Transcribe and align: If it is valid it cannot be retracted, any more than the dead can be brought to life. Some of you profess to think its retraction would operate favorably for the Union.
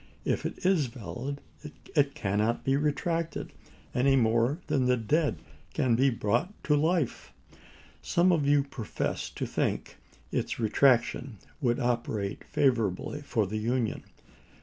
If 0.25 0.47
it 0.47 0.65
is 0.65 0.87
valid 0.87 1.41
it 1.93 2.15
cannot 2.15 2.63
be 2.63 2.75
retracted, 2.75 3.53
any 3.93 4.15
more 4.15 4.57
than 4.65 4.87
the 4.87 4.97
dead 4.97 5.37
can 5.75 5.95
be 5.95 6.09
brought 6.09 6.51
to 6.63 6.75
life. 6.75 7.31
Some 8.01 8.31
of 8.31 8.47
you 8.47 8.63
profess 8.63 9.29
to 9.29 9.45
think 9.45 9.97
its 10.31 10.59
retraction 10.59 11.37
would 11.61 11.79
operate 11.79 12.43
favorably 12.45 13.21
for 13.21 13.45
the 13.45 13.59
Union. 13.59 14.01